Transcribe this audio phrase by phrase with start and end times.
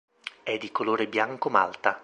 [0.41, 1.99] È di colore bianco malta.